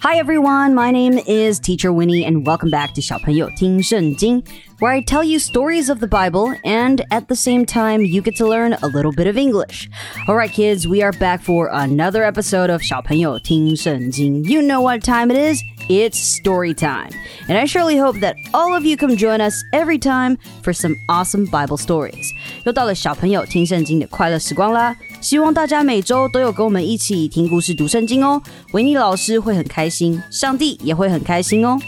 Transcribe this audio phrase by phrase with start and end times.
[0.00, 4.42] Hi everyone, my name is Teacher Winnie and welcome back to 小朋友听圣经
[4.78, 8.36] where I tell you stories of the Bible and at the same time you get
[8.36, 9.88] to learn a little bit of English.
[10.28, 14.44] All right kids, we are back for another episode of 小朋友听圣经.
[14.44, 15.62] You know what time it is?
[15.88, 17.10] It's story time.
[17.48, 20.94] And I surely hope that all of you come join us every time for some
[21.08, 22.30] awesome Bible stories.
[22.64, 24.94] 又到了小朋友听圣经的快乐时光啦！
[25.20, 28.42] 希望大家每周都有跟我们一起听故事、读圣经哦。
[28.72, 31.78] 维尼老师会很开心，上帝也会很开心哦。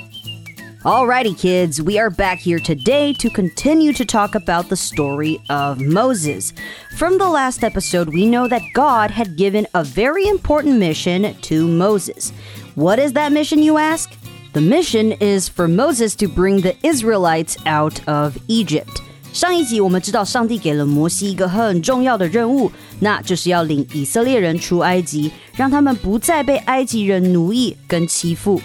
[0.83, 5.81] Alrighty, kids, we are back here today to continue to talk about the story of
[5.81, 6.53] Moses.
[6.97, 11.67] From the last episode, we know that God had given a very important mission to
[11.67, 12.33] Moses.
[12.77, 14.11] What is that mission, you ask?
[14.53, 19.03] The mission is for Moses to bring the Israelites out of Egypt.
[19.34, 28.62] 上一集我们知道，上帝给了摩西一个很重要的任务，那就是要领以色列人出埃及，让他们不再被埃及人奴役跟欺负。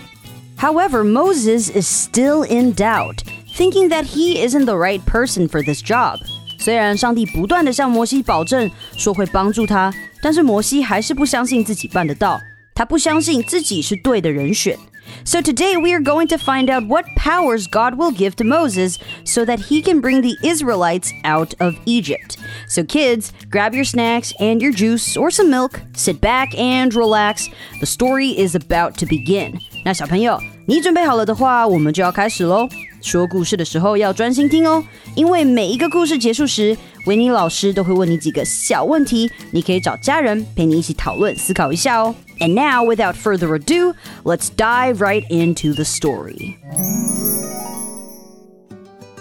[0.58, 3.18] However, Moses is still in doubt,
[3.56, 6.18] thinking that he isn't the right person for this job.
[6.58, 12.40] 虽然上帝不断的向摩西保证说会帮助他，但是摩西还是不相信自己办得到，
[12.74, 14.76] 他不相信自己是对的人选。
[15.23, 19.45] so today we are going to find out what powers God will give to Moses so
[19.45, 22.37] that he can bring the Israelites out of Egypt.
[22.67, 27.49] So kids, grab your snacks and your juice or some milk, sit back and relax.
[27.79, 29.59] The story is about to begin.
[29.83, 32.67] 那小朋友，你准备好了的话，我们就要开始喽。
[33.01, 34.83] 说故事的时候要专心听哦，
[35.15, 42.12] 因为每一个故事结束时， 维尼老师都会问你几个小问题，你可以找家人陪你一起讨论、思考一下哦。
[42.40, 46.54] And now, without further ado, let's dive right into the story.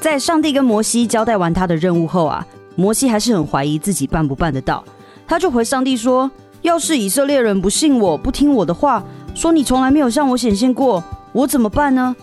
[0.02, 2.46] 在上帝跟摩西交代完他的任务后啊，
[2.76, 4.84] 摩西还是很怀疑自己办不办得到。
[5.28, 6.30] 他就回上帝说
[6.64, 9.04] ：“要是以色列人不信我，不听我的话，
[9.36, 12.16] 说你从来没有向我显现过，我怎么办呢？”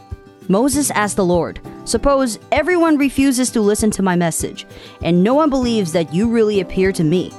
[0.48, 4.66] Moses asked the Lord, Suppose everyone refuses to listen to my message,
[5.02, 7.32] and no one believes that you really appear to me.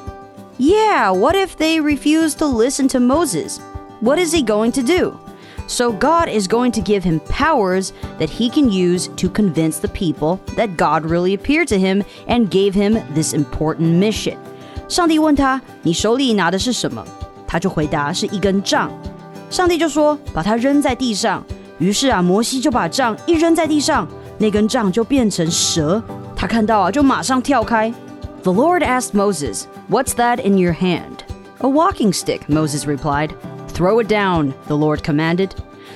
[0.59, 3.59] Yeah, what if they refuse to listen to Moses?
[4.01, 5.19] What is he going to do?
[5.67, 9.89] So God is going to give him powers that he can use to convince the
[9.89, 14.39] people that God really appeared to him and gave him this important mission.
[14.89, 17.05] 上帝问他：“你手里拿的是什么？”
[17.47, 18.91] 他就回答：“是一根杖。”
[19.51, 21.45] 上帝就说：“把它扔在地上。”
[21.79, 24.07] 于是啊，摩西就把杖一扔在地上，
[24.39, 26.03] 那根杖就变成蛇。
[26.35, 27.93] 他看到啊，就马上跳开。
[28.43, 31.25] The Lord asked Moses, "What's that in your hand?"
[31.61, 33.31] A walking stick, Moses replied.
[33.75, 35.51] Throw it down, the Lord commanded.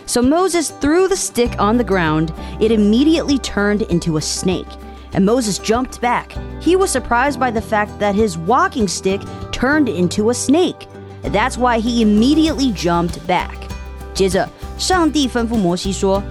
[0.06, 2.32] So Moses threw the stick on the ground.
[2.60, 4.66] It immediately turned into a snake.
[5.12, 6.32] And Moses jumped back.
[6.60, 9.20] He was surprised by the fact that his walking stick
[9.53, 10.88] turned into a snake.
[11.22, 13.69] That's why he immediately jumped back.
[14.15, 16.21] 接着， 上帝吩咐摩西说：“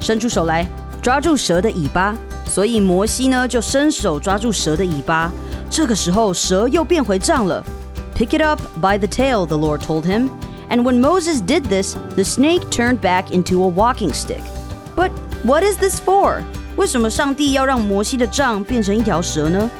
[0.00, 0.66] 伸出手来，
[1.00, 5.32] 抓住蛇的尾巴。”所以摩西呢就伸手抓住蛇的尾巴。
[5.70, 7.64] 这个时候，蛇又变回杖了。
[8.14, 10.28] Pick it up by the tail, the Lord told him.
[10.68, 14.42] And when Moses did this, the snake turned back into a walking stick.
[14.94, 15.10] But
[15.44, 16.42] what is this for?
[16.76, 19.70] 为什么上帝要让摩西的杖变成一条蛇呢？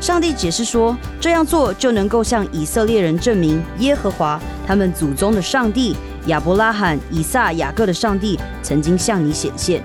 [0.00, 5.96] 上帝解释说，这样做就能够向以色列人证明耶和华他们祖宗的上帝
[6.27, 9.83] 亚伯拉罕、以撒、雅各的上帝曾经向你显现。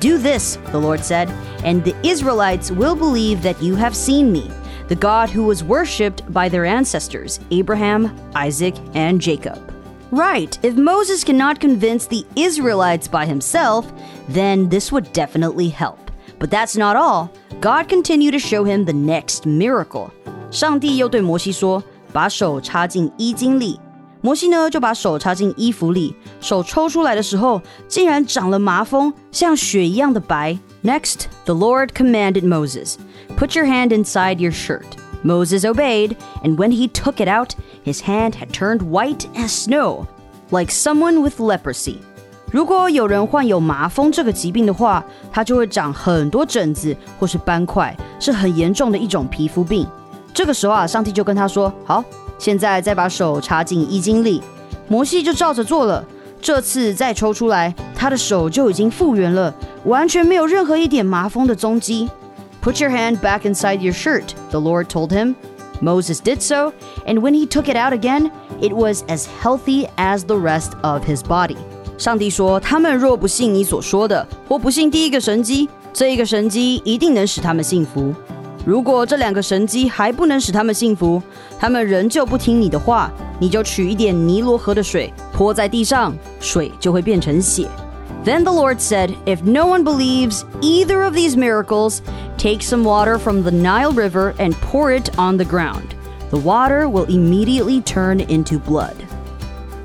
[0.00, 1.28] Do this, the Lord said,
[1.64, 4.50] and the Israelites will believe that you have seen me,
[4.88, 9.58] the God who was worshipped by their ancestors, Abraham, Isaac, and Jacob.
[10.12, 13.92] Right, if Moses cannot convince the Israelites by himself,
[14.28, 16.10] then this would definitely help.
[16.38, 17.30] But that's not all.
[17.60, 20.10] God continued to show him the next miracle.
[20.50, 21.82] 上帝又对摩西说：“
[22.12, 23.78] 把手插进衣襟里。”
[24.24, 30.58] 摩西呢就把手插进衣服里，手抽出来的时候，竟然长了麻风，像雪一样的白。
[30.82, 32.96] Next, the Lord commanded Moses,
[33.36, 34.84] Put your hand inside your shirt.
[35.22, 40.06] Moses obeyed, and when he took it out, his hand had turned white as snow,
[40.50, 41.96] like someone with leprosy.
[42.50, 49.86] 如果有人患有麻风这个疾病的话，他就会长很多疹子或是斑块，是很严重的一种皮肤病。
[50.34, 52.02] 这个时候啊，上帝就跟他说：“好，
[52.38, 54.42] 现在再把手插进衣襟里，
[54.88, 56.04] 摩西就照着做了。
[56.40, 62.08] 这次再抽出来，他的手就已经复原了，完全没有任何一点麻风的踪迹。
[62.62, 65.34] Put your hand back inside your shirt, the Lord told him.
[65.82, 66.72] Moses did so,
[67.06, 68.30] and when he took it out again,
[68.60, 71.56] it was as healthy as the rest of his body.
[71.96, 78.14] 上帝说：“他们若不信你所说的，或不信第一个神机，这一个神机一定能使他们幸福。
[78.65, 81.21] 如果这两个神迹还不能使他们信服，
[81.59, 87.67] 他们仍旧不听你的话，你就取一点尼罗河的水泼在地上，水就会变成血。
[88.25, 91.99] Then the Lord said, If no one believes either of these miracles,
[92.39, 95.93] take some water from the Nile River and pour it on the ground.
[96.31, 98.95] The water will immediately turn into blood.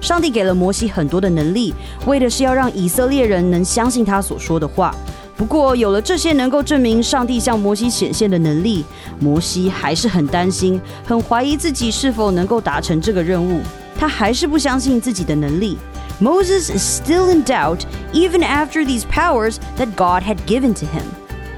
[0.01, 1.75] 上帝给了摩西很多的能力，
[2.07, 4.95] 为的是要让以色列人能相信他所说的话。
[5.41, 8.85] 不过，有了这些能够证明上帝向摩西显现的能力，
[9.19, 13.63] 摩西还是很担心，很怀疑自己是否能够达成这个任务。
[13.99, 15.79] 他还是不相信自己的能力。
[16.21, 17.79] Moses is still in doubt
[18.13, 21.05] even after these powers that God had given to him.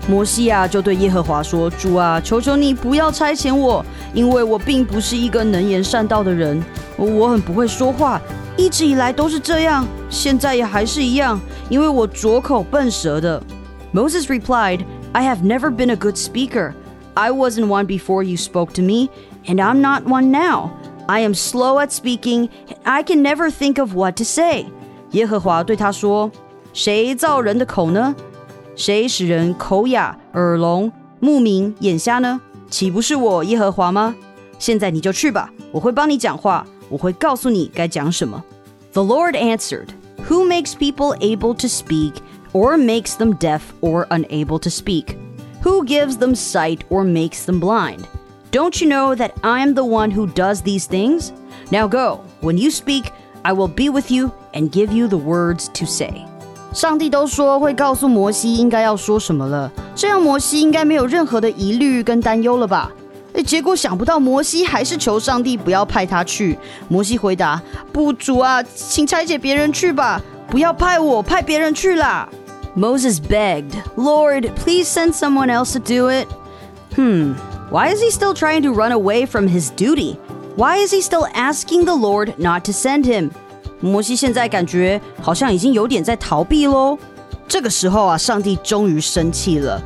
[0.06, 6.62] 摩西啊，就对耶和华说：“主啊，求求你不要差遣我，因为我并不是一个能言善道的人，
[6.96, 8.22] 我很不会说话，
[8.56, 13.42] 一直以来都是这样，现在也还是一样，因为我拙口笨舌的。”
[13.93, 16.73] Moses replied, "I have never been a good speaker.
[17.13, 19.09] I wasn't one before you spoke to me,
[19.45, 20.71] and I'm not one now.
[21.07, 22.49] I am slow at speaking,
[22.83, 24.65] I can never think of what to say.
[25.11, 28.15] 耶和华对他说：“谁造人的口呢？
[28.75, 32.41] 谁使人口哑、耳聋、目明、眼瞎呢？
[32.69, 34.15] 岂不是我耶和华吗？
[34.59, 38.43] 现在你就去吧，我会帮你讲话，我会告诉你该讲什么。”
[38.91, 39.87] The Lord answered,
[40.29, 42.15] Who makes people able to speak,
[42.53, 45.17] or makes them deaf or unable to speak?
[45.63, 48.07] Who gives them sight or makes them blind?
[48.51, 51.31] Don't you know that I am the one who does these things?
[51.69, 53.11] Now go, when you speak,
[53.43, 56.25] I will be with you and give you the words to say.
[56.73, 62.91] 上帝都说会告诉摩西应该要说什么了，这样摩西应该没有任何的疑虑跟担忧了吧？
[63.45, 66.57] 结果想不到摩西还是求上帝不要派他去。
[66.87, 72.27] 摩西回答：“不，主啊，请差遣别人去吧，不要派我，派别人去啦。”
[72.75, 76.27] Moses begged, "Lord, please send someone else to do it."
[76.95, 77.33] Hmm.
[77.69, 80.17] Why is he still trying to run away from his duty?
[80.55, 83.31] Why is he still asking the Lord not to send him?
[83.79, 86.97] 摩西现在感觉好像已经有点在逃避喽。
[87.47, 89.81] 这个时候啊，上帝终于生气了。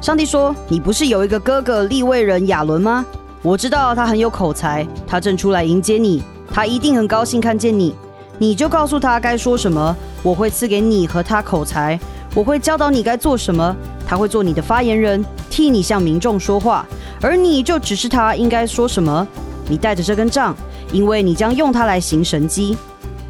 [0.00, 3.06] 上帝说：“你不是有一个哥哥利未人亚伦吗？
[3.42, 6.22] 我知道他很有口才，他正出来迎接你，
[6.52, 7.94] 他一定很高兴看见你。
[8.38, 11.98] 你就告诉他该说什么，我会赐给你和他口才，
[12.34, 13.74] 我会教导你该做什么，
[14.06, 16.86] 他会做你的发言人，替你向民众说话。”
[17.22, 19.26] 而你就指示他应该说什么。
[19.68, 20.54] 你带着这根杖，
[20.92, 22.76] 因为你将用它来行神迹。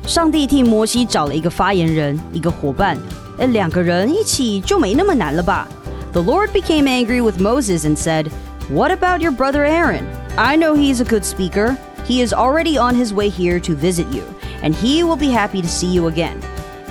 [0.06, 2.98] 上帝替摩西找了一个发言人，一个伙伴。
[3.38, 5.68] 呃，两个人一起就没那么难了吧？
[6.12, 8.26] The Lord became angry with Moses and said,
[8.68, 10.02] "What about your brother Aaron?
[10.36, 11.76] I know he is a good speaker.
[12.06, 14.22] He is already on his way here to visit you,
[14.62, 16.36] and he will be happy to see you again.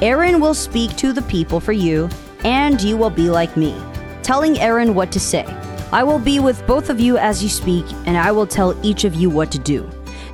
[0.02, 2.10] Aaron will speak to the people for you,
[2.44, 3.74] and you will be like me,
[4.24, 5.46] telling Aaron what to say."
[5.92, 9.06] I will be with both of you as you speak, and I will tell each
[9.06, 9.86] of you what to do.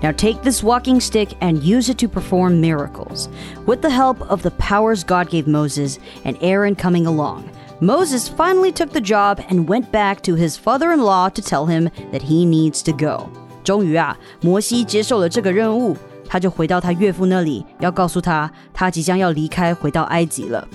[0.02, 3.30] Now take this walking stick and use it to perform miracles.
[3.68, 7.50] With the help of the powers God gave Moses and Aaron coming along,
[7.82, 11.68] Moses finally took the job and went back to his father in law to tell
[11.68, 13.30] him that he needs to go.
[13.64, 15.96] 终于啊，摩西接受了这个任务，
[16.28, 20.68] 他就回到他岳父那里，要告诉他他即将要离开，回到埃及了。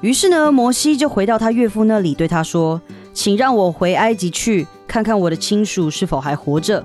[0.00, 6.84] 于是呢，摩西就回到他岳父那里，对他说：“请让我回埃及去看看我的亲属是否还活着。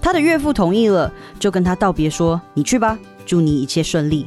[0.00, 4.26] 他的岳父同意了，就跟他道别说：“你去吧，祝你一切顺利。”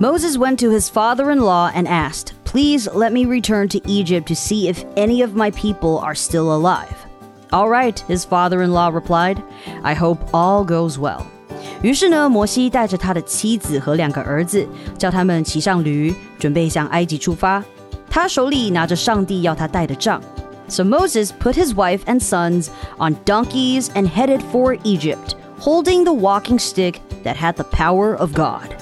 [0.00, 4.72] Moses went to his father-in-law and asked, "Please let me return to Egypt to see
[4.72, 6.94] if any of my people are still alive."
[7.50, 9.38] All right, his father-in-law replied.
[9.82, 11.24] I hope all goes well.
[11.81, 14.65] 于是呢，摩西带着他的妻子和两个儿子，
[14.97, 17.63] 叫他们骑上驴，准备向埃及出发。
[18.09, 20.21] 他手里拿着上帝要他带的杖。
[20.67, 26.57] so Moses put his wife and sons on donkeys and headed for Egypt, holding the walking
[26.57, 28.73] stick that had the power of God.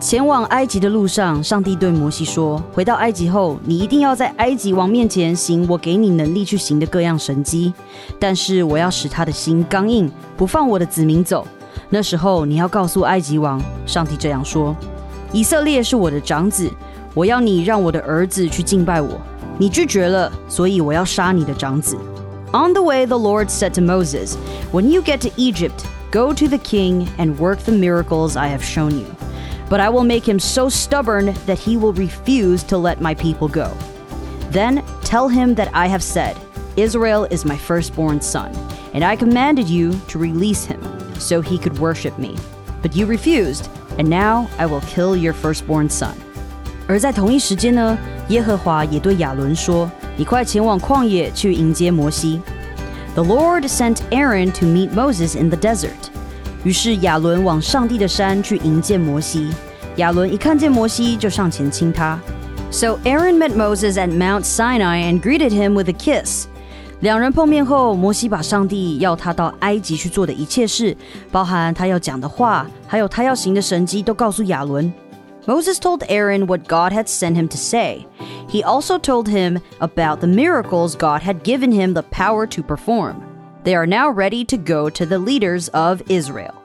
[0.00, 7.72] 前往埃及的路上，上帝对摩西说：“回到埃及后，你一定要在埃及王面前行我给你能力去行的各样神迹。
[8.18, 11.46] 但是我要使他的心刚硬，不放我的子民走。
[11.91, 14.75] 那时候你要告诉埃及王，上帝这样说：
[15.31, 16.69] 以色列是我的长子，
[17.13, 19.09] 我要你让我的儿子去敬拜我。”
[19.59, 21.97] 你拒绝了，所以我要杀你的长子。
[22.53, 24.35] On the way, the Lord said to Moses,
[24.71, 28.63] When you get to Egypt, go to the king and work the miracles I have
[28.63, 29.07] shown you.
[29.67, 33.47] But I will make him so stubborn that he will refuse to let my people
[33.47, 33.71] go.
[34.51, 36.37] Then tell him that I have said,
[36.75, 38.51] Israel is my firstborn son,
[38.93, 40.79] and I commanded you to release him,
[41.21, 42.35] so he could worship me.
[42.81, 43.65] But you refused,
[43.97, 46.13] and now I will kill your firstborn son.
[46.87, 47.97] 而在同一时间呢，
[48.29, 52.41] 耶和华也对亚伦说：“你快前往旷野去迎接摩西。”
[53.15, 55.89] The Lord sent Aaron to meet Moses in the desert.
[56.63, 59.49] 于是亚伦往上帝的山去迎接摩西。
[59.97, 62.19] 亚伦一看见摩西，就上前亲他。
[62.69, 66.45] So Aaron met Moses at Mount Sinai and greeted him with a kiss.
[67.01, 70.97] 两人碰面后，摩西把上帝要他到埃及去做的一切事，
[71.31, 74.91] 包含他要讲的话，还有他要行的神迹，都告诉亚伦。
[75.45, 78.05] Moses told Aaron what God had sent him to say.
[78.49, 83.15] He also told him about the miracles God had given him the power to perform.
[83.63, 86.55] They are now ready to go to the leaders of Israel.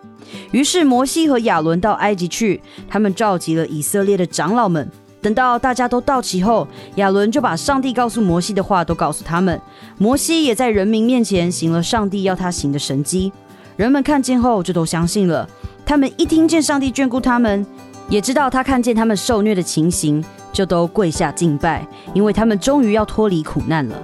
[0.50, 4.90] 于是摩西和亚伦到埃及去，他们召集了以色列的长老们。
[5.26, 6.66] 等到大家都到齐后，
[6.96, 9.60] 亚伦就把上帝告诉摩西的话都告诉他们。
[9.96, 13.32] 摩西也在人民面前行了上帝要他行的神迹。
[13.76, 15.48] 人们看见后就都相信了。
[15.86, 17.64] 他们一听见上帝眷顾他们，
[18.08, 23.96] 也知道他看见他们受虐的情形，就都跪下敬拜，因为他们终于要脱离苦难了。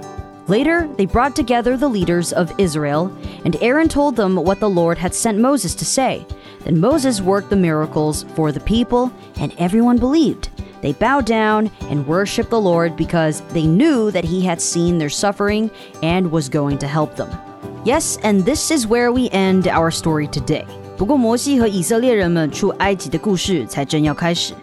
[0.47, 3.11] Later, they brought together the leaders of Israel,
[3.43, 6.21] and Aaron told them what the Lord had sent Moses to say.
[6.65, 10.49] Then Moses worked the miracles for the people, and everyone believed.
[10.83, 15.09] They bowed down and worshiped the Lord because they knew that He had seen their
[15.09, 15.69] suffering
[16.01, 17.29] and was going to help them.
[17.83, 20.65] Yes, and this is where we end our story today.
[20.97, 24.53] 不过，摩西和以色列人们出埃及的故事才正要开始。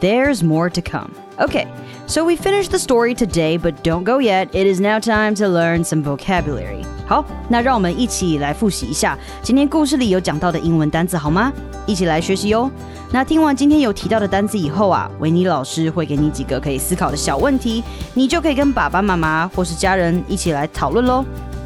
[0.00, 1.10] There's more to come.
[1.41, 1.65] Okay,
[2.05, 4.53] so we finished the story today, but don't go yet.
[4.53, 6.85] It is now time to learn some vocabulary.
[7.07, 11.51] 好，那让我们一起来复习一下今天故事里有讲到的英文单词，好吗？
[11.87, 12.69] 一起来学习哟。
[13.11, 17.83] 那听完今天有提到的单词以后啊，维尼老师会给你几个可以思考的小问题，
[18.13, 21.25] 你就可以跟爸爸妈妈或是家人一起来讨论喽。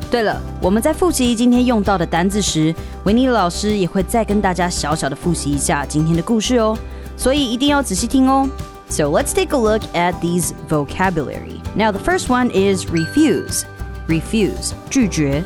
[0.09, 6.77] 对了，我们在复习今天用到的单字时，维尼老师也会再跟大家小小的复习一下今天的故事哦，
[7.17, 8.47] 所以一定要仔细听哦。
[8.88, 11.60] So let's take a look at these vocabulary.
[11.76, 13.62] Now the first one is refuse.
[14.08, 15.44] Refuse 拒绝。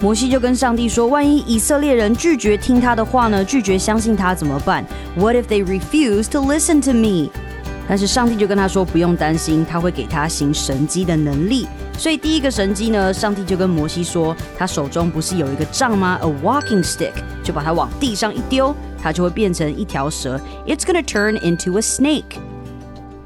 [0.00, 3.44] 摩西就跟上帝说：“万一以色列人拒绝听他的话呢？
[3.44, 4.84] 拒绝相信他怎么办？
[5.16, 7.30] What if they refuse to listen to me？”
[7.88, 16.18] 但是上帝就跟他说：“不用担心，他会给他行神迹的能力。”所以第一个神迹呢，上帝就跟摩西说：“他手中不是有一个杖吗？
[16.20, 20.38] A walking stick，就把它往地上一丢，它就会变成一条蛇。
[20.66, 22.36] It's gonna turn into a snake。”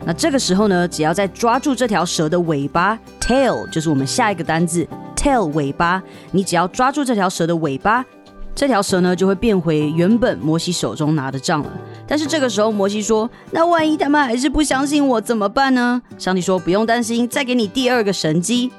[0.05, 4.87] 那这个时候呢，只要再抓住这条蛇的尾巴，tail，就是我们下一个单字。
[5.15, 8.05] tail 尾巴，你只要抓住这条蛇的尾巴，
[8.53, 11.71] 这条蛇呢就会变回原本摩西手中拿的杖了。
[12.07, 18.71] 但是这个时候摩西说：“那万一他们还是不相信我怎么办呢？”上帝说：“不用担心，再给你第二个神机。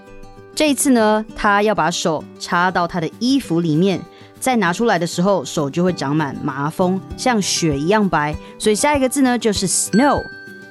[0.54, 4.00] 这一次呢，他要把手插到他的衣服里面，
[4.38, 8.32] 再拿出来的时候，手就会长满麻风，像雪一样白。
[8.58, 10.22] 所以下一个字呢就是 snow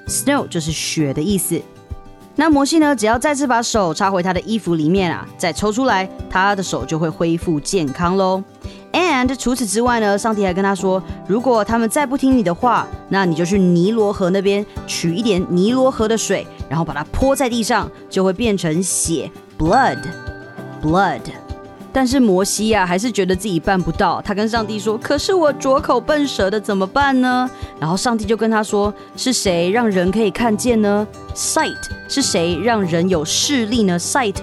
[0.07, 1.61] Snow 就是雪的意思。”
[2.37, 2.93] 那摩西呢？
[2.93, 8.43] 只要再次把手插回他的衣服里面啊，再抽出来，他的手就会恢复健康喽。
[8.91, 21.21] And 除此之外呢，上帝还跟他说，如果他们再不听你的话，那你就去尼罗河那边取一点尼罗河的水，然后把它泼在地上，就会变成血，blood，blood。
[21.95, 24.21] 但是摩西呀，还是觉得自己办不到。
[24.21, 27.49] 他跟上帝说：“可是我拙口笨舌的，怎么办呢？”
[27.79, 34.35] 然后上帝就跟他说：“是谁让人可以看见呢？Sight 是谁让人有视力呢？Sight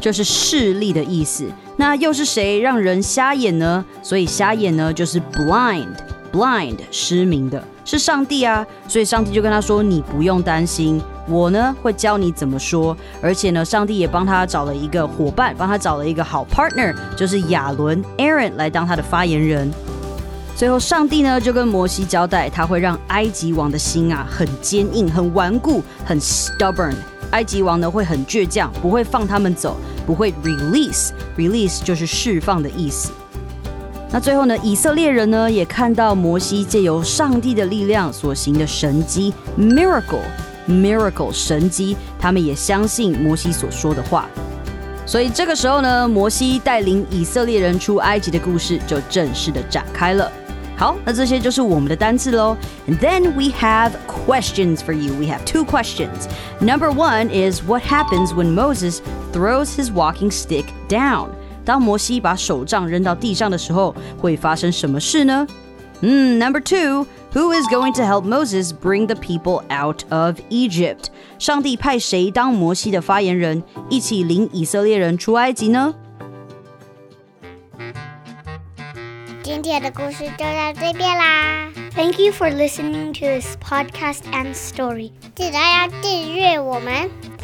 [0.00, 1.44] 就是视力的意思。
[1.76, 3.84] 那又是谁让人瞎眼呢？
[4.02, 8.66] 所以瞎眼呢就是 blind，blind 失明的，是上帝啊。
[8.86, 19.68] 所以上帝就跟他说：“你不用担心。”我呢会教你怎么说，而且呢，上帝也帮他找了一个伙伴，帮他找了一个好 partner，就是亚伦 Aaron 来当他的发言人。
[20.54, 26.94] 最后，上帝呢就跟摩西交代，他会让埃及王的心啊很坚硬、很顽固、很 stubborn。
[27.32, 29.76] 埃及王呢会很倔强，不会放他们走，
[30.06, 33.10] 不会 release，release 就是释放的意思。
[34.11, 44.27] 那最后呢，以色列人呢也看到摩西借由上帝的力量所行的神迹 miracle。miracle 神迹，他们也相信摩西所说的话。
[45.05, 50.31] 所以这个时候呢，摩西带领以色列人出埃及的故事就正式的展开了。
[50.77, 52.55] 好，那这些就是我们的单词喽。
[52.87, 55.13] And then we have questions for you.
[55.13, 56.27] We have two questions.
[56.59, 61.29] Number one is what happens when Moses throws his walking stick down?
[61.65, 65.47] 当摩西把手杖扔到地上的时候，会发生什么事呢？
[66.01, 67.05] 嗯，Number two.
[67.33, 71.05] Who is going to help Moses bring the people out of Egypt？
[71.39, 75.95] 上帝派谁当摩西的发言人，一起领以色列人出埃及呢
[79.61, 81.69] 天的故事就到这边啦。
[81.95, 85.11] Thank you for listening to this podcast and story.
[85.35, 87.09] 记得要订阅我们。